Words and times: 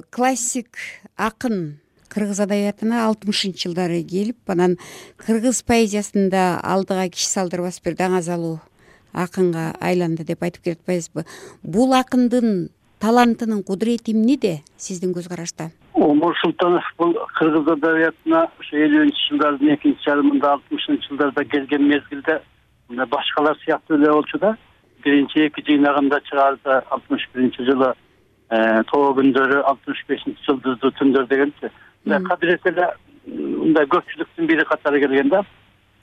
классик 0.00 0.78
акын 1.16 1.76
кыргыз 2.08 2.38
адабиятына 2.40 3.02
алтымышынчы 3.06 3.66
жылдары 3.66 3.98
келип 4.08 4.48
анан 4.48 4.78
кыргыз 5.20 5.58
поэзиясында 5.68 6.60
алдыга 6.64 7.10
киши 7.12 7.26
салдырбас 7.28 7.76
бир 7.84 7.98
даңазалуу 7.98 8.54
акынга 9.12 9.74
айланды 9.80 10.24
деп 10.24 10.42
айтып 10.42 10.64
келатпайбызбы? 10.64 11.26
Бул 11.62 11.92
акындын 11.92 12.70
талантынын 13.04 13.60
кудурети 13.68 14.14
эмнеде 14.16 14.62
сиздин 14.78 15.12
көз 15.12 15.28
карашта 15.28 15.68
омур 15.92 16.38
султанов 16.40 16.88
бул 16.96 17.12
кыргыз 17.36 17.68
адабиятына 17.74 18.46
ушу 18.60 18.80
элүүнчү 18.86 19.26
жылдардын 19.26 19.74
экинчи 19.74 20.08
жарымында 20.08 20.54
алтымышынчы 20.54 21.10
жылдарда 21.10 21.44
келген 21.44 21.84
мезгилде 21.90 22.38
мына 22.88 23.04
башкалар 23.12 23.60
сыяктуу 23.66 23.98
эле 23.98 24.08
болчу 24.08 24.38
да 24.38 24.56
биринчи 25.04 25.44
эки 25.50 25.66
жыйнагында 25.68 26.22
чыгарды 26.30 26.80
алтымыш 26.88 27.28
биринчи 27.34 27.68
жылы 27.68 27.92
тоо 28.90 29.12
күндөрү 29.16 29.62
алтымыш 29.70 30.04
бешинчи 30.08 30.44
жылдыздуу 30.46 30.92
түндөр 30.98 31.26
дегенчи. 31.30 31.70
Мындай 32.04 32.24
кадырет 32.28 32.66
эле 32.68 32.88
мындай 33.26 33.86
көпчүлүктүн 33.86 34.48
бири 34.50 34.64
катары 34.68 35.00
келген 35.00 35.30
да 35.32 35.42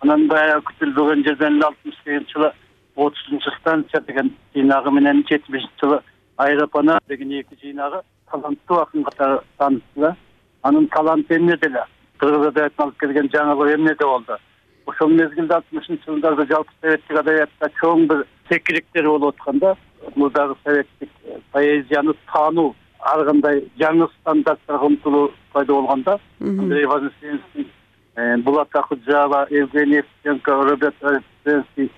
анан 0.02 0.28
баягы 0.32 0.64
күтүлбөгөн 0.72 1.26
жерден 1.28 1.60
эле 1.60 1.68
алтымыш 1.68 2.00
сегизинчи 2.04 2.34
жылы 2.34 2.52
отузунчу 2.96 3.52
станция 3.60 4.02
деген 4.08 4.32
жыйнагы 4.56 4.92
менен 4.92 5.24
жетимишинчи 5.30 5.84
жылы 5.84 6.02
аэропана 6.38 7.00
деген 7.08 7.32
эки 7.40 7.60
жыйнагы 7.62 8.02
таланттуу 8.32 8.80
акын 8.80 9.04
катары 9.04 9.42
таанышты 9.58 10.00
да. 10.02 10.16
Анын 10.64 10.88
таланты 10.88 11.36
эмнеде 11.36 11.68
эле 11.68 11.84
кыргыз 12.18 12.48
адабиятына 12.48 12.86
алып 12.86 13.00
келген 13.00 13.30
жаңылыгы 13.34 13.76
эмнеде 13.76 14.06
болду? 14.06 14.38
Ошол 14.86 15.10
мезгилде 15.10 15.54
алтымышынчы 15.54 16.06
жылдарда 16.06 16.46
жалпы 16.50 16.74
советтик 16.82 17.20
адабиятта 17.20 17.70
чоң 17.82 18.08
бир 18.08 18.26
секириктер 18.50 19.08
болуп 19.08 19.36
аткан 19.36 19.60
да 19.60 19.76
мурдагы 20.16 20.56
советтик 20.64 21.10
поэзияны 21.52 22.14
таануу 22.32 22.76
ар 23.00 23.26
кандай 23.26 23.64
жаңы 23.80 24.08
стандарттарга 24.20 24.86
умтулуу 24.86 25.32
пайда 25.54 25.74
болгон 25.74 26.04
да 26.04 26.20
андрей 26.42 26.86
вознесенский 26.86 27.68
э, 28.16 28.38
булат 28.38 28.76
акуджава 28.76 29.48
евгений 29.50 30.04
евтусенко 30.04 30.64
роберт 30.64 30.96
вознесенский 31.02 31.92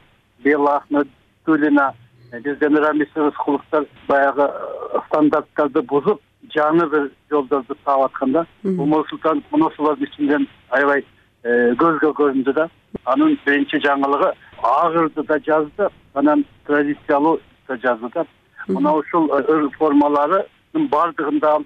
бела 0.44 0.78
ахмедуллина 0.78 1.94
бизден 2.44 2.78
рамис 2.78 3.08
рыскуловдор 3.16 3.88
баягы 4.08 4.44
э, 4.44 5.00
стандарттарды 5.08 5.82
бузуп 5.82 6.22
жаңы 6.56 6.88
бир 6.90 7.12
жолдорду 7.30 7.76
таап 7.86 8.06
аткан 8.06 8.32
да 8.32 8.46
омур 8.64 9.08
султанов 9.10 9.44
мына 9.52 9.68
ошолордун 9.68 10.08
ичинден 10.08 10.48
аябай 10.70 11.04
э, 11.44 11.74
көзгө 11.76 12.14
көрүндү 12.20 12.54
да 12.54 12.70
анын 13.06 13.38
биринчи 13.46 13.82
жаңылыгы 13.86 14.34
агырды 14.64 15.24
да 15.24 15.40
жазды 15.40 15.90
анан 16.14 16.46
традициялуу 16.68 17.40
да 17.72 17.80
жазды 17.88 18.12
да 18.14 18.26
мына 18.68 18.94
ушул 18.94 19.30
э, 19.34 19.44
ыр 19.48 19.70
формаларынын 19.78 20.88
баардыгында 20.92 21.58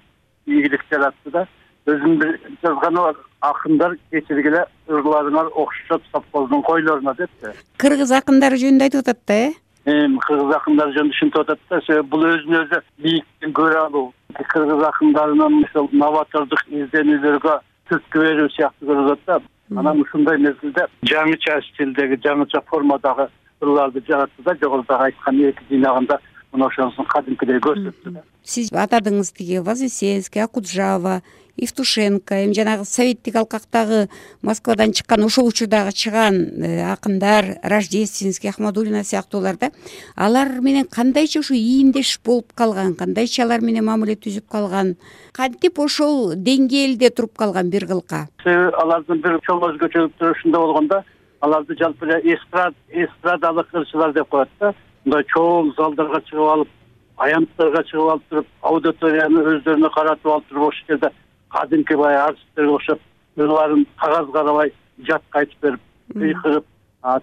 ийгилик 0.45 0.84
жаратты 0.92 1.31
да. 1.31 1.45
Өзүнүн 1.86 2.17
бир 2.17 2.39
жазганы 2.64 3.02
акындар 3.45 3.97
кечиргиле 4.12 4.64
ырларыңар 4.89 5.52
окшоп 5.53 6.02
совхоздун 6.12 6.64
койлоруна 6.66 7.14
депчи 7.17 7.53
кыргыз 7.81 8.12
акындары 8.17 8.58
жөнүндө 8.62 8.88
айтып 8.88 9.03
атат 9.03 9.20
да 9.28 9.36
э? 9.36 9.53
Кыргыз 9.86 10.56
акындары 10.58 10.95
жөнүндө 10.95 11.17
ушинтип 11.17 11.42
атат 11.44 11.59
да. 11.70 11.81
Себеби 11.86 12.09
бул 12.09 12.25
өзүн 12.31 12.59
өзү 12.64 12.81
бийиктен 13.06 13.53
көрө 13.59 13.81
алуу. 13.86 14.06
Кыргыз 14.53 14.86
акындарынын 14.90 15.62
ушул 15.64 15.90
новатордук 15.94 16.66
изденүүлөргө 16.72 17.59
түрткү 17.92 18.23
берүү 18.25 18.50
сыяктуу 18.56 18.90
көрүлөт 18.90 19.25
да. 19.30 19.40
Анан 19.78 20.02
ушундай 20.02 20.38
мезгилде 20.42 20.88
жаңыча 21.09 21.62
стилдеги 21.69 22.17
жаңыча 22.25 22.62
формадагы 22.69 23.30
ырларды 23.61 24.03
жаратты 24.08 24.44
да 24.44 24.56
жогорудагы 24.61 25.09
айткан 25.09 25.42
эки 25.50 25.64
жыйнагында 25.70 26.20
мына 26.52 26.67
ошонусун 26.67 27.06
кадимкидей 27.06 27.59
көрсөттү 27.64 28.14
да. 28.17 28.23
Сиз 28.44 28.72
атадыңыз 28.72 29.34
тиги 29.36 29.59
вознесенский 29.64 30.44
акуджава 30.44 31.22
евтушенко 31.58 32.44
эми 32.45 32.53
жанагы 32.53 32.86
советтик 32.86 33.36
алкактагы 33.36 34.09
москвадан 34.42 34.92
чыккан 34.92 35.23
ошол 35.23 35.47
учурдагы 35.47 35.94
чыган 35.94 36.36
э, 36.62 36.84
акындар 36.92 37.59
рождественский 37.64 38.50
ахмадуллина 38.50 39.03
сыяктуулар 39.03 39.57
да 39.57 39.72
алар 40.16 40.59
менен 40.59 40.85
кандайча 40.85 41.40
ушу 41.40 41.53
ийиндеш 41.53 42.19
болуп 42.25 42.53
калган 42.53 42.94
кандайча 42.96 43.44
алар 43.44 43.62
менен 43.62 43.85
мамиле 43.85 44.16
түзүп 44.16 44.50
калган 44.51 44.96
кантип 45.31 45.80
ошол 45.80 46.35
деңгээлде 46.35 47.09
туруп 47.09 47.38
калган 47.38 47.69
бир 47.69 47.88
кылка? 47.88 48.28
Себеби 48.44 48.75
алардын 48.75 49.22
бир 49.24 49.40
чоң 49.47 49.63
өзгөчөлүктөрү 49.72 50.35
ушунда 50.35 50.59
болгон 50.59 50.88
да 50.91 51.03
аларды 51.45 51.78
жалпы 51.79 52.07
эле 52.07 52.35
эстрад 52.35 52.75
эстрадалык 52.89 53.73
ырчылар 53.73 54.13
деп 54.13 54.29
коет 54.29 54.50
да. 54.59 54.73
Мындай 55.06 55.23
чоң 55.33 55.73
залдарга 55.78 56.22
чыгып 56.29 56.51
алып 56.53 56.69
аянттарга 57.17 57.83
чыгып 57.89 58.11
алып 58.13 58.29
туруп 58.29 58.47
аудиторияны 58.61 59.44
өздөрүнө 59.53 59.91
каратып 59.95 60.31
алып 60.31 60.47
туруп 60.50 60.69
ошол 60.69 60.88
жерде 60.88 61.11
кадимки 61.50 61.95
баягы 61.95 62.23
артисттерге 62.29 62.72
окшоп 62.78 63.01
ырларын 63.38 63.85
кагаз 64.01 64.31
карабай 64.33 64.73
жатка 65.09 65.39
айтып 65.39 65.61
берип 65.61 65.81
кыйкырып 66.13 66.66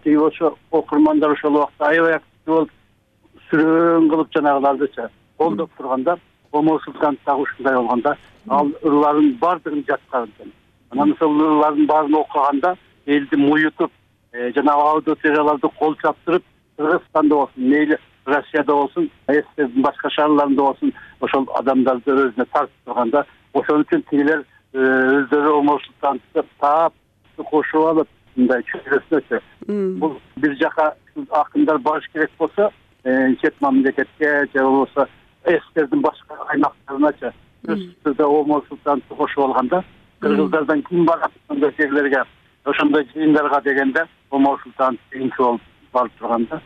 тиги 0.04 0.16
болчу 0.16 0.56
окурмандар 0.70 1.34
ошол 1.34 1.56
убакта 1.56 1.88
аябай 1.88 2.18
активдүү 2.20 2.54
болуп 2.54 2.70
сүрөң 3.50 4.10
кылып 4.12 4.32
жанагылардычы 4.36 5.08
колдоп 5.38 5.70
турган 5.76 6.04
да 6.04 6.16
омур 6.52 6.82
султанов 6.84 7.20
дагы 7.26 7.42
ушундай 7.42 7.74
болгон 7.74 8.00
да. 8.00 8.16
Ал 8.48 8.70
ырларынын 8.82 9.38
баардыгын 9.40 9.84
жатка 9.88 10.24
экен. 10.24 10.52
Анан 10.90 11.12
ошол 11.12 11.40
ырлардын 11.40 11.86
баарын 11.86 12.14
окуганда 12.14 12.76
элди 13.06 13.36
муютуп 13.36 13.90
жанагы 14.32 14.88
аудиторияларды 14.90 15.68
кол 15.78 15.94
чаптырып 16.02 16.44
кыргызстанда 16.76 17.34
болсун 17.34 17.68
мейли 17.68 17.98
россияда 18.26 18.72
болсун 18.72 19.10
сссрдин 19.28 19.82
башка 19.82 20.10
шаарларында 20.10 20.62
болсун 20.62 20.92
ошол 21.20 21.46
адамдарды 21.58 22.12
өзүнө 22.12 22.46
тартып 22.52 22.86
турган 22.86 23.10
да 23.10 23.24
ошон 23.52 23.84
үчүн 23.84 24.04
тигилер 24.10 24.44
э, 24.72 24.78
өздөрү 24.78 25.54
омур 25.58 25.82
султановду 25.84 26.44
таап 26.60 26.94
кошуп 27.50 27.88
алып 27.90 28.08
мындай 28.36 28.64
чөйрөсүнөчү 28.70 29.40
бул 30.00 30.16
бир 30.36 30.56
жака 30.60 30.94
акындар 31.42 31.78
барыш 31.78 32.08
керек 32.12 32.30
болсо 32.38 32.70
э, 33.04 33.34
чет 33.42 33.60
мамлекетке 33.60 34.48
же 34.54 34.62
болбосо 34.62 35.08
сссрдин 35.44 36.00
башка 36.00 36.38
аймактарыначы 36.54 37.34
сөзсүз 37.66 37.94
түрдө 38.04 38.62
султановду 38.68 39.16
кошуп 39.16 39.44
алган 39.44 39.68
да 39.68 39.84
кыргыздардан 40.20 40.82
ким 40.88 41.04
барат 41.04 41.32
ошондой 41.48 41.74
жерлерге 41.78 42.24
ошондой 42.64 43.08
жыйындарга 43.14 43.60
дегенде 43.60 44.06
омур 44.32 44.60
султанов 44.62 45.00
биринчи 45.10 45.36
болуп 45.38 45.60
барып 45.92 46.12
турган 46.18 46.46
да 46.50 46.60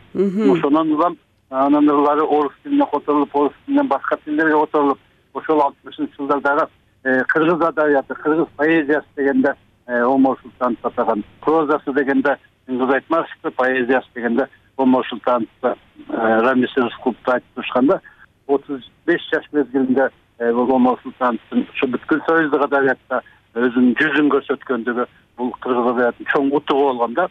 ошондон 0.51 0.91
улам 0.93 1.17
анын 1.49 1.89
ырлары 1.89 2.23
орус 2.23 2.53
тилине 2.63 2.85
которулуп 2.91 3.35
орус 3.35 3.53
тилинен 3.65 3.87
башка 3.87 4.17
тилдерге 4.25 4.59
которулуп 4.65 4.99
ошол 5.33 5.61
алтымышынчы 5.61 6.15
жылдардагы 6.17 6.67
э, 7.03 7.23
кыргыз 7.27 7.61
адабияты 7.61 8.15
кыргыз 8.15 8.47
поэзиясы 8.55 9.07
дегенде 9.15 9.53
э, 9.87 10.03
омур 10.03 10.39
султанов 10.41 10.85
атаган 10.85 11.23
прозасы 11.41 11.93
дегенде 11.93 12.37
кыз 12.67 12.93
айтмашевди 12.93 13.49
поэзиясы 13.55 14.07
дегенде 14.15 14.47
омур 14.77 15.05
султановду 15.07 15.49
э, 15.63 15.75
рамис 16.09 16.75
рыскуловду 16.75 17.31
айтып 17.31 17.53
турушкан 17.55 17.87
да 17.87 18.01
отуз 18.47 18.91
беш 19.05 19.21
жаш 19.33 19.45
мезгилинде 19.51 20.09
бул 20.39 20.71
омур 20.71 20.99
султановдун 21.03 21.67
ушу 21.73 21.87
бүткүл 21.87 22.21
союздук 22.27 22.63
адабиятта 22.67 23.21
өзүнүн 23.55 23.95
жүзүн 23.99 24.31
көрсөткөндүгү 24.35 25.07
бул 25.37 25.51
кыргыз 25.61 25.91
адабиятынын 25.93 26.31
чоң 26.33 26.51
утугу 26.59 26.89
болгон 26.91 27.13
да 27.13 27.27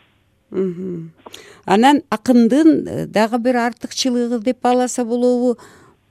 анан 0.51 2.03
акындын 2.11 3.09
дагы 3.13 3.39
бир 3.39 3.57
артыкчылыгы 3.57 4.39
деп 4.45 4.63
бааласа 4.63 5.05
болобу 5.05 5.57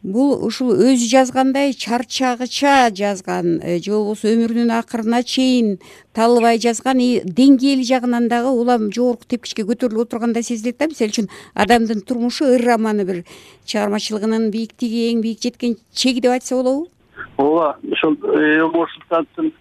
бул 0.06 0.36
ушул 0.46 0.70
өзү 0.70 1.08
жазгандай 1.10 1.74
чарчагыча 1.74 2.92
жазган 2.94 3.60
э, 3.64 3.80
же 3.82 3.92
болбосо 3.92 4.30
өмүрүнүн 4.30 4.70
акырына 4.78 5.24
чейин 5.26 5.80
талыбай 6.14 6.60
жазган 6.62 7.02
и 7.02 7.08
деңгээли 7.26 7.86
жагынан 7.90 8.28
дагы 8.30 8.52
улам 8.54 8.92
жогорку 8.94 9.26
тепкичке 9.26 9.66
көтөрүлүп 9.66 10.06
отургандай 10.06 10.44
сезилет 10.46 10.78
да. 10.78 10.88
Мисалы 10.92 11.10
үчүн 11.10 11.30
адамдын 11.56 12.04
турмушу 12.06 12.46
ыр 12.54 12.66
романы 12.68 13.06
бир 13.06 13.24
чыгармачылыгынын 13.66 14.52
бийиктиги 14.54 15.08
эң 15.10 15.24
бийик 15.26 15.42
жеткен 15.42 15.80
чеги 15.92 16.22
деп 16.22 16.38
айтса 16.38 16.56
болобу? 16.60 16.88
Ооба 17.38 17.80
ошол 17.92 18.14
э, 18.14 18.62
омур 18.62 18.92
султановдун 18.94 19.54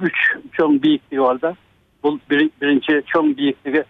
үч 0.00 0.24
чоң 0.56 0.80
бийиктиги 0.80 1.20
бар 1.20 1.42
да. 1.42 1.52
Бул 2.02 2.16
биринчи 2.30 3.02
чоң 3.12 3.34
бийиктиги 3.36 3.84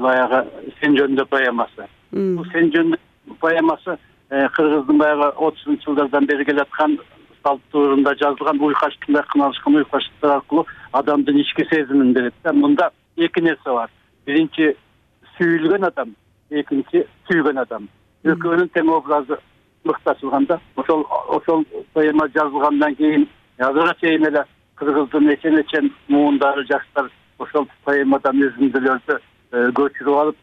баягы 0.00 0.44
сен 0.80 0.96
жөнүндө 0.98 1.24
поэмасы 1.30 1.88
бул 2.12 2.46
сен 2.52 2.70
жөнүндө 2.74 3.40
поэмасы 3.40 3.98
Э, 4.28 4.48
кыргыздын 4.56 4.98
баягы 4.98 5.28
отузунчу 5.38 5.92
жылдардан 5.92 6.24
бери 6.26 6.44
келаткан 6.44 6.96
салттуурунда 7.44 8.16
жазылган 8.18 8.58
уйкачтындай 8.58 9.22
кыналышкан 9.30 9.76
уйкачтыктар 9.76 10.30
аркылуу 10.30 10.64
адамдын 10.92 11.38
ички 11.38 11.62
сезимин 11.70 12.12
берет 12.12 12.34
да. 12.42 12.52
Мында 12.52 12.90
эки 13.16 13.40
нерсе 13.40 13.70
бар. 13.70 13.90
Биринчи 14.26 14.74
сүйүлгөн 15.36 15.86
адам. 15.86 16.16
Экинчи 16.50 17.04
сүйгөн 17.28 17.62
адам. 17.62 17.86
Экөөнүн 18.24 18.72
тең 18.74 18.90
образы 18.90 19.38
мыкташылган 19.84 20.46
да. 20.50 20.58
Ошол 20.74 21.06
ошол 21.28 21.62
поэма 21.94 22.26
жазылгандан 22.34 22.96
кийин 22.96 23.28
азыркыга 23.58 23.94
чейин 24.00 24.26
эле 24.26 24.42
кыргыздын 24.74 25.30
эчен 25.36 25.60
эчен 25.60 25.92
муундары 26.08 26.66
жаштар 26.66 27.12
ошол 27.38 27.68
поэмадан 27.84 28.42
үзүндүлөрдү 28.42 29.20
көчүрүп 29.52 30.20
алып 30.22 30.36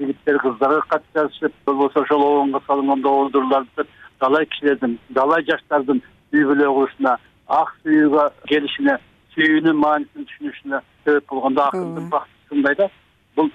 жигиттер 0.00 0.38
кыздарга 0.42 0.82
кат 0.88 1.04
жазышып 1.14 1.52
болбосо 1.66 2.02
ошол 2.02 2.22
обонго 2.22 2.62
салынган 2.66 3.04
обондурларды 3.04 3.86
далай 4.20 4.46
кишилердин 4.46 4.98
далай 5.10 5.44
жаштардын 5.48 6.02
үй 6.32 6.44
бүлө 6.48 6.72
курушуна 6.76 7.16
ак 7.48 7.74
сүйүүгө 7.82 8.26
келишине 8.48 8.96
сүйүүнүн 9.34 9.80
маанисин 9.84 10.26
түшүнүшүнө 10.30 10.80
себеп 11.04 11.28
болгондо 11.32 11.66
акындын 11.66 12.04
ооба 12.04 12.16
бактысы 12.16 12.46
ушундай 12.50 12.76
да 12.80 12.88
бул 13.36 13.50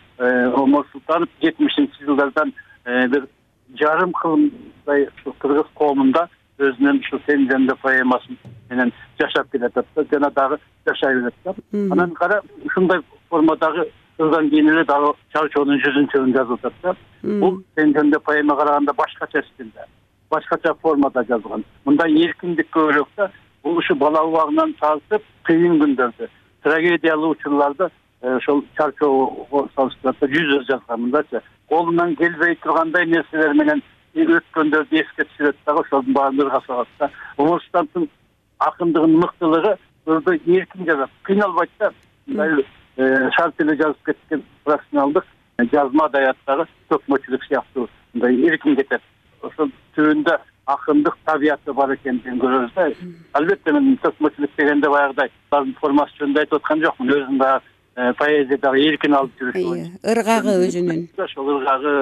омар 0.63 0.86
султанов 0.92 1.30
жетимишинчи 1.42 2.06
жылдардан 2.06 2.54
бир 2.86 3.28
жарым 3.80 4.13
кылымдай 4.22 5.08
ушу 5.10 5.36
кыргыз 5.40 5.69
коомунда 5.75 6.28
өзүнүн 6.60 7.01
ушул 7.04 7.22
сен 7.28 7.48
жөнүндө 7.50 7.75
поэмасы 7.81 8.38
менен 8.69 8.94
жашап 9.19 9.51
келатат 9.51 9.88
да 9.96 10.06
жана 10.12 10.31
дагы 10.31 10.60
жашай 10.88 11.16
берет 11.16 11.34
да. 11.44 11.56
Анан 11.92 12.12
кара 12.12 12.42
ушундай 12.63 13.01
формадагы 13.30 13.90
жылдан 14.20 14.50
кийин 14.50 14.70
эле 14.70 14.86
дагы 14.86 15.14
чарчоонун 15.34 15.82
жүзүнчөгүн 15.84 16.34
жазып 16.34 16.66
атат 16.66 16.82
да. 16.84 16.96
Бул 17.24 17.62
сен 17.76 17.94
поэма 17.94 18.56
караганда 18.56 18.94
башкача 18.94 19.44
стилде 19.54 19.86
башкача 20.30 20.74
формада 20.82 21.24
жазылган. 21.24 21.64
Мындай 21.86 22.14
эркиндик 22.26 22.70
көбүрөөк 22.74 23.10
да 23.18 23.32
бул 23.64 23.78
ушу 23.78 23.96
бала 23.96 24.24
убагынан 24.24 24.74
тартып 24.80 25.24
кыйын 25.44 25.80
күндөрдү 25.82 26.30
трагедиялуу 26.64 27.32
учурларды 27.36 27.90
э, 28.22 28.36
ошол 28.38 28.64
чарчоого 28.78 29.68
салыштырганда 29.76 30.30
жүзүп 30.36 30.68
жазган 30.70 31.02
мындайчы 31.02 31.42
колунан 31.70 32.16
келбей 32.16 32.56
тургандай 32.64 33.06
нерселер 33.06 33.54
менен 33.54 33.84
өткөндөрдү 34.16 35.02
эске 35.02 35.28
түшүрөт 35.30 35.58
дагы 35.66 35.84
ошолдун 35.86 36.14
баарын 36.14 36.42
ырга 36.46 36.62
салат 36.68 36.88
да. 37.00 37.10
Султановдун 37.38 38.10
акындыгынын 38.60 39.22
мыктылыгы 39.26 39.76
ырды 40.06 40.40
эркин 40.46 40.86
жазат 40.86 41.12
кыйналбайт 41.24 41.72
да. 41.80 41.92
Мындай 42.28 42.66
шарт 42.98 43.62
эле 43.62 43.76
жазып 43.76 44.06
кеткен 44.06 44.44
профессионалдык 44.64 45.26
жазма 45.72 46.06
адабияттагы 46.10 46.68
төкмөчүлүк 46.90 47.48
сыяктуу 47.48 47.88
мындай 48.14 48.42
эркин 48.50 48.76
кетет. 48.76 49.02
Ошол 49.42 49.72
түбүндө 49.96 50.38
акындык 50.66 51.16
табияты 51.26 51.74
бар 51.74 51.94
экендигин 51.94 52.40
көрөбүз 52.42 52.74
да. 52.76 52.90
Албетте 53.38 53.72
мен 53.76 53.98
төкмөчүлүк 54.04 54.58
дегенде 54.58 54.90
баягыдай 54.90 55.32
алардын 55.52 55.76
формасы 55.80 56.20
жөнүндө 56.20 56.44
айтып 56.44 56.60
аткан 56.60 56.84
жокмун. 56.84 57.14
Өзүм 57.16 57.40
дагы 57.40 57.62
э, 57.96 58.14
поэзиядагы 58.20 58.84
эркин 58.90 59.16
алып 59.16 59.40
жүрүш 59.40 59.60
ыргагы 60.14 60.56
өзүнүн. 60.68 61.08
ошол 61.18 61.52
ыргагы 61.58 61.94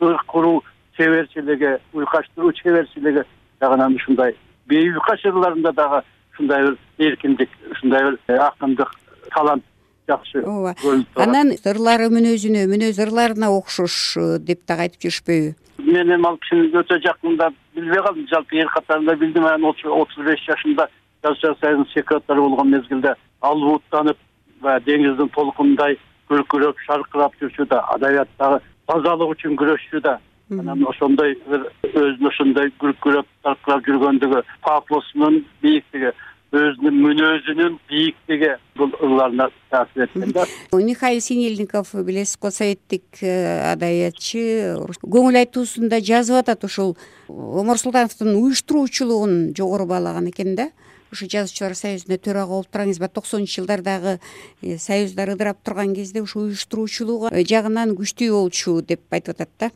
ырк 0.00 0.26
куруу 0.26 0.62
чеберчилиги 0.96 1.78
уйкаштыруу 1.92 2.52
чеберчилиги 2.52 3.24
жагынан 3.60 3.96
ушундай 3.96 4.36
бейуйка 4.66 5.16
жырларында 5.22 5.72
дагы 5.72 6.02
ушундай 6.32 6.62
бир 6.62 6.76
эркиндик 6.98 7.50
ушундай 7.70 8.10
бир 8.10 8.18
э, 8.28 8.36
акындык 8.36 8.90
талант 9.34 9.64
жакшы. 10.08 10.42
Ооба. 10.44 10.74
Анан 11.16 11.54
ырлары 11.64 12.10
мүнөзүнө 12.12 12.66
мүнөз 12.72 13.00
ырларына 13.04 13.50
окшош 13.54 14.16
э, 14.16 14.26
деп 14.38 14.64
дагы 14.68 14.88
айтып 14.88 15.06
жүрүшпөйбү? 15.06 15.54
Мен 15.84 16.12
эми 16.16 16.28
ал 16.28 16.38
кишини 16.42 16.70
өтө 16.80 17.00
жакында 17.04 17.50
билбей 17.76 18.02
калдым. 18.02 18.26
Жалпы 18.30 18.60
эл 18.60 18.70
катарында 18.74 19.16
билдим. 19.20 19.44
Анан 19.44 19.64
отуз 19.70 20.24
беш 20.26 20.44
жашында 20.48 20.88
жазушылар 21.24 21.56
союзунун 21.60 21.88
секретары 21.94 22.40
болгон 22.40 22.70
мезгилде 22.70 23.14
албууттанып 23.40 24.18
баягы 24.60 24.84
деңиздин 24.90 25.30
толкунундай 25.34 25.98
күркүрөп 26.28 26.78
шаркырап 26.86 27.34
жүрчү 27.40 27.66
да 27.70 27.80
адабияттагы 27.94 28.60
тазалык 28.88 29.34
үчүн 29.36 29.56
күрөшчү 29.60 30.00
да. 30.04 30.18
Анан 30.52 30.84
ошондой 30.88 31.36
бир 31.48 31.66
өзүнүн 31.88 32.28
ошондой 32.28 32.72
күркүрөп 32.80 33.28
шаркырап 33.44 33.86
жүргөндүгү 33.88 34.42
пафосунун 34.66 35.44
бийиктиги 35.62 36.12
өзүнүн 36.54 37.00
мүнөзүнүн 37.02 37.76
бийиктиги 37.88 38.50
бул 38.78 38.92
ырларына 39.00 39.48
таасир 39.70 40.06
эткен 40.06 40.32
да. 40.32 40.46
Михаил 40.72 41.20
синельников 41.20 41.94
билесиз 41.94 42.38
го 42.40 42.50
советтик 42.50 43.04
э, 43.22 43.72
адабиятчы 43.72 44.76
көңүл 45.02 45.38
айтуусунда 45.42 46.00
жазып 46.04 46.40
атат 46.42 46.64
ушул 46.64 46.96
омар 47.28 47.78
султановдун 47.78 48.34
уюштуруучулугун 48.40 49.54
жогору 49.56 49.86
баалаган 49.86 50.30
экен 50.30 50.54
да. 50.56 50.70
Ушу 51.12 51.28
жазуучулар 51.30 51.76
союзуна 51.78 52.18
төрага 52.18 52.56
болуп 52.56 52.70
турган 52.72 53.08
токсонунчу 53.08 53.60
жылдардагы 53.62 54.18
э, 54.62 54.78
союздар 54.78 55.34
ыдырап 55.36 55.62
турган 55.62 55.94
кезде 55.94 56.22
ушу 56.22 56.46
уюштуруучулугу 56.48 57.30
жагынан 57.48 57.96
күчтүү 57.98 58.30
болчу 58.32 58.80
деп 58.82 59.02
айтып 59.10 59.40
атат 59.40 59.50
да. 59.60 59.70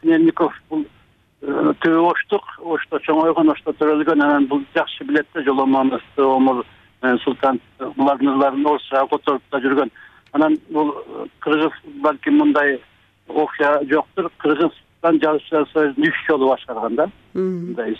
Снельников 0.00 0.54
бул 0.70 0.82
э, 0.82 0.93
түбү 1.44 2.04
оштук. 2.10 2.46
Ошто 2.62 3.00
чоңойгон 3.04 3.52
ошто 3.52 3.74
төрөлгөн. 3.78 4.22
Анан 4.22 4.46
бул 4.48 4.64
жакшы 4.74 5.04
билет 5.04 5.26
да 5.34 5.42
жоломоновду 5.42 6.28
омур 6.28 6.64
султанов 7.24 7.62
булардын 7.96 8.32
ырларын 8.34 8.66
орусчага 8.66 9.08
которуп 9.08 9.42
да 9.52 9.60
жүргөн. 9.60 9.90
Анан 10.32 10.56
бул 10.70 10.90
э, 10.90 11.26
кыргыз 11.40 11.72
балким 12.02 12.38
мындай 12.38 12.80
окуя 13.28 13.78
жоктур 13.90 14.30
кыргызстан 14.38 15.20
жазуучулар 15.20 15.68
союзун 15.72 16.08
үч 16.08 16.26
жолу 16.28 16.48
башкарган 16.48 16.96
да. 16.96 17.08
Мындай 17.34 17.96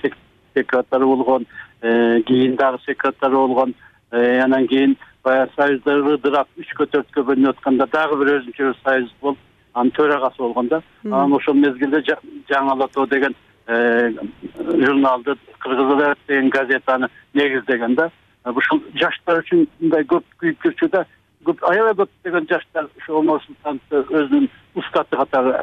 секретары 0.55 1.07
болгон 1.07 1.47
э, 1.83 2.23
кийин 2.23 2.57
дагы 2.57 2.79
секретары 2.87 3.37
болгон. 3.37 3.75
Анан 4.11 4.67
кийин 4.69 4.97
баягы 5.23 5.53
союздар 5.57 6.15
ыдырап 6.17 6.49
үчкө 6.57 6.87
төрткө 6.87 7.25
бөлүнүп 7.29 7.59
атканда 7.59 7.87
дагы 7.93 8.19
бир 8.21 8.39
өзүнчө 8.39 8.71
бир 8.71 8.77
союз 8.83 9.13
болуп 9.21 9.39
анын 9.75 9.91
төрагасы 9.91 10.39
болгон 10.39 10.69
да 10.69 10.83
анан 11.05 11.33
ошол 11.33 11.55
мезгилде 11.55 12.03
жаңылоо 12.49 13.07
деген 13.11 13.35
э, 13.67 14.13
журналды 14.57 15.37
кыргыз 15.59 16.17
деген 16.29 16.51
газетаны 16.51 17.09
негиздеген 17.35 17.95
да. 17.95 18.11
Ушул 18.45 18.83
жаштар 18.95 19.41
үчүн 19.43 19.67
мындай 19.81 20.05
көп 20.05 20.25
күйүп 20.41 20.65
жүрчү 20.65 20.91
да 20.93 21.05
көп 21.45 21.63
аябай 21.71 21.95
көп 22.03 22.11
деген 22.25 22.47
жаштар 22.51 22.89
ушу 22.99 23.19
омар 23.19 23.43
султановду 23.47 24.03
өзүнүн 24.21 24.49
устаты 24.75 25.17
катары 25.17 25.63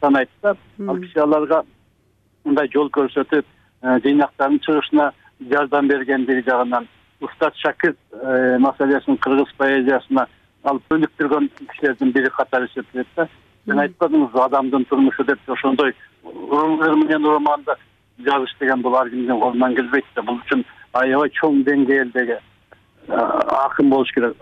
санайт 0.00 0.30
да. 0.42 0.56
Ал 0.88 0.96
киши 0.98 1.18
аларга 1.20 1.62
мындай 2.44 2.70
жол 2.72 2.90
көрсөтүп 2.90 3.44
э, 3.44 3.98
жыйнактардын 4.04 4.60
чыгышына 4.64 5.12
жардам 5.50 5.88
бергендиги 5.88 6.42
жагынан 6.48 6.88
устат 7.20 7.54
шакирт 7.56 7.98
э, 8.12 8.58
маселесин 8.58 9.16
кыргыз 9.16 9.52
поэзиясына 9.56 10.26
алып 10.64 10.94
өнүктүргөн 10.94 11.50
кишилердин 11.58 12.12
бири 12.12 12.30
катары 12.30 12.66
эсептелет 12.66 13.06
да. 13.16 13.28
Сен 13.66 13.78
айтпадыңызбы 13.84 14.40
адамдын 14.44 14.84
турмушу 14.90 15.24
деп 15.24 15.38
ошондой 15.46 15.94
ыр 16.24 16.96
менен 16.96 17.24
романды 17.24 17.76
жазыш 18.18 18.54
деген 18.60 18.82
бул 18.82 18.96
ар 18.96 19.10
кимдин 19.10 19.40
колунан 19.40 19.74
келбейт 19.76 20.04
да. 20.14 20.22
Бул 20.22 20.40
үчүн 20.42 20.64
аябай 20.92 21.30
чоң 21.40 21.62
деңгээлдеги 21.68 22.38
акын 23.08 23.90
болуш 23.90 24.10
керек 24.14 24.36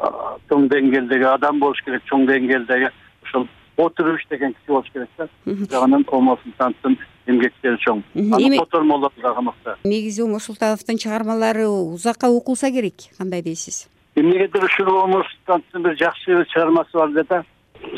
чоң 0.50 0.68
деңгээлдеги 0.72 1.28
адам 1.32 1.60
болуш 1.60 1.82
керек 1.84 2.02
чоң 2.10 2.26
деңгээлдеги 2.30 2.90
ошол 3.26 3.48
отуруш 3.76 4.24
деген 4.30 4.54
киши 4.54 4.72
болуш 4.72 4.90
керек 4.92 5.10
да. 5.18 5.28
Жагынан 5.44 6.06
омар 6.08 6.38
султановдун 6.44 6.96
эмгектери 7.26 7.76
чоң. 7.82 8.02
Анын 8.14 8.58
котормолору 8.58 9.12
дагы 9.22 9.42
мыкты 9.42 9.76
негизи 9.84 10.22
омар 10.22 10.40
султановдун 10.40 10.96
чыгармалары 10.96 11.66
узакка 11.68 12.30
окулса 12.30 12.70
керек 12.70 13.10
кандай 13.18 13.42
дейсиз 13.42 13.88
эмнегедир 14.16 14.64
ушул 14.64 14.87
султановдун 15.12 15.82
бир 15.82 15.96
жакшы 15.99 16.37
бир 16.37 16.46
чыгармасы 16.49 16.90
бар 16.94 17.08
эле 17.11 17.25
да. 17.28 17.44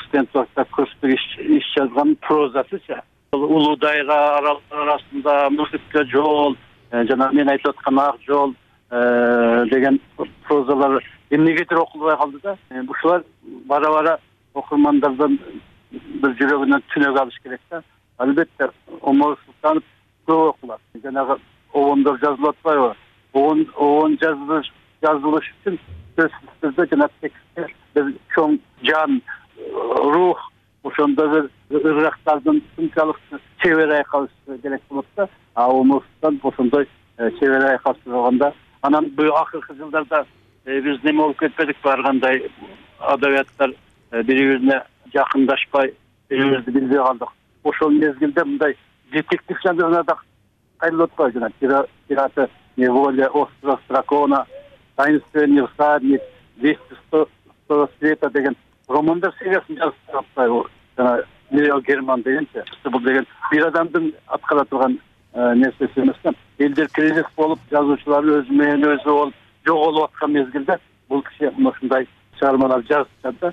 Студент 0.04 0.34
убакта 0.34 0.64
көпчүлүк 0.74 1.58
иш 1.58 1.66
жазган 1.76 2.16
прозасычы 2.26 3.00
улуу 3.32 3.76
аралдар 3.80 4.80
арасында 4.82 5.50
мыкытка 5.50 6.04
жол 6.10 6.56
э, 6.90 7.04
жана 7.06 7.30
мен 7.32 7.48
айтып 7.48 7.70
аткан 7.76 7.98
ак 7.98 8.16
жол 8.26 8.54
э, 8.90 9.64
деген 9.70 10.00
прозалар 10.48 11.02
эмнегедир 11.30 11.78
окулбай 11.78 12.16
калды 12.16 12.40
да. 12.42 12.56
Э, 12.70 12.82
ушулар 12.82 13.22
бара 13.66 13.90
бара 13.90 14.18
окурмандардын 14.54 15.38
бир 15.92 16.34
жүрөгүнөн 16.40 16.82
түнөк 16.94 17.20
алыш 17.20 17.38
керек 17.44 17.60
да. 17.70 17.82
Албетте 18.18 18.70
омар 19.02 19.36
султанов 19.44 19.84
көп 20.26 20.48
окулат. 20.48 20.80
Жанагы 21.04 21.38
обондор 21.72 22.18
жазылып 22.18 22.56
атпайбы 22.56 22.94
обон 23.34 24.18
жазылыш 24.18 24.72
үчүн 25.02 25.78
сөзсүз 26.18 26.90
жана 26.90 27.08
текстте 27.20 27.66
бир 27.94 28.12
чоң 28.34 28.58
жан 28.82 29.20
рух 30.14 30.40
ошондой 30.84 31.28
бир 31.70 31.86
ыргактардын 31.92 32.62
сынчалык 32.76 33.18
чебер 33.62 33.92
айкалышы 33.98 34.58
керек 34.62 34.82
болот 34.90 35.06
да. 35.16 35.28
А 35.54 35.68
омар 35.70 36.02
султанов 36.02 36.46
ошондой 36.46 36.88
э, 37.18 37.30
чебер 37.38 37.80
болгон 38.06 38.38
да 38.38 38.52
анан 38.82 39.12
акыркы 39.16 39.74
жылдарда 39.74 40.26
э, 40.64 40.80
биз 40.80 41.02
неме 41.02 41.18
болуп 41.18 41.38
кетпедикпи 41.38 41.88
ар 41.88 42.02
кандай 42.02 42.50
адабияттар 42.98 43.72
э, 44.10 44.22
бири 44.22 44.46
бирине 44.46 44.82
жакындашпай 45.12 45.94
бири 46.28 46.42
бирибизди 46.42 46.70
билбей 46.70 46.98
калдык. 46.98 47.28
Ошол 47.64 47.90
мезгилде 47.90 48.44
мындай 48.44 48.76
детектив 49.12 49.58
жанрына 49.62 50.02
да 50.04 50.16
кайрылып 50.78 51.12
атпайбы 51.12 51.40
жана 51.40 51.86
пираты 52.08 52.48
неволя 52.76 53.28
остров 53.28 53.80
дракона 53.88 54.46
таинственный 54.98 55.66
всадник 55.68 56.20
двести 56.56 56.94
сто 57.06 57.88
света 57.98 58.30
деген 58.30 58.56
романдар 58.88 59.32
сериясын 59.38 59.76
жазып 59.76 60.14
атпайбы. 60.20 60.64
Жана 60.96 61.22
мириал 61.50 61.80
герман 61.82 62.22
дегенчи 62.22 62.64
бул 62.84 63.00
деген 63.00 63.26
бир 63.50 63.66
адамдын 63.68 64.12
аткара 64.26 64.64
турган 64.64 64.98
э, 65.34 65.54
нерсеси 65.54 66.00
эмес 66.00 66.16
да. 66.24 66.32
Элдер 66.58 66.88
кризис 66.88 67.26
болуп 67.36 67.60
жазуучулар 67.70 68.24
өзү 68.24 68.52
менен 68.52 68.84
өзү 68.84 69.04
болуп 69.04 69.34
жоголуп 69.66 70.10
аткан 70.10 70.32
мезгилде 70.32 70.78
бул 71.08 71.22
киши 71.22 71.52
мына 71.56 71.70
ушундай 71.70 72.08
чыгармалар 72.38 72.82
жазып 72.88 73.12
жатат 73.22 73.40
да. 73.40 73.52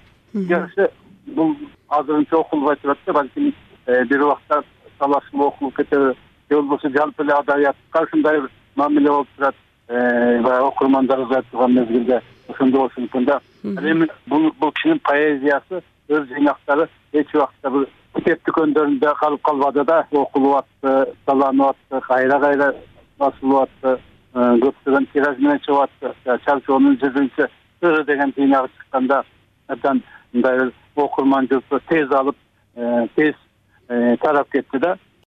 Жакшы 0.49 0.89
бул 1.27 1.55
азырынча 1.89 2.37
окулбай 2.37 2.75
турат 2.77 2.97
да 3.05 3.13
балким 3.13 3.53
э, 3.85 4.03
бир 4.05 4.23
убакта 4.23 4.63
талашып 4.97 5.35
окулуп 5.35 5.75
кетеби 5.75 6.15
же 6.49 6.55
болбосо 6.55 6.89
жалпы 6.89 7.23
эле 7.23 7.33
адабиятка 7.33 8.03
ушундай 8.03 8.41
бир 8.41 8.49
мамиле 8.75 9.09
болуп 9.09 9.27
турат 9.37 9.55
баягы 9.87 10.67
окурмандар 10.67 11.19
ыза 11.25 11.41
турган 11.51 11.73
мезгилде 11.73 12.21
ошондой 12.47 12.89
болушу 12.95 13.25
да. 13.25 13.39
Ал 13.63 13.85
эми 13.85 14.07
бул 14.27 14.51
бул 14.59 14.71
кишинин 14.71 14.99
поэзиясы 14.99 15.81
өз 16.09 16.27
жыйнактары 16.29 16.87
эч 17.13 17.33
убакта 17.33 17.69
бир 17.69 17.87
китеп 18.15 18.43
дүкөндөрүндө 18.45 19.13
калып 19.19 19.41
калбады 19.43 19.83
да. 19.83 20.05
Окулуп 20.11 20.63
атты 20.63 21.13
таланып 21.25 21.75
атты 21.75 22.01
кайра 22.07 22.39
кайра 22.39 22.73
басылып 23.19 23.67
атты 23.67 23.97
көптөгөн 24.35 25.07
тираж 25.13 25.37
менен 25.39 25.61
чыгып 25.65 25.85
атты 25.85 26.37
чарчоонун 26.45 26.97
жүзүнчө 27.01 27.47
ыры 27.81 28.03
деген 28.05 28.33
жыйнагы 28.37 28.69
чыкканда 28.77 29.23
абдан 29.67 30.01
мындай 30.33 30.57
бир 30.59 30.73
окурман 30.95 31.47
журту 31.51 31.79
тез 31.89 32.11
алып 32.11 32.35
тез 33.15 33.35
тарап 34.21 34.49
кетти 34.51 34.79
да 34.79 34.97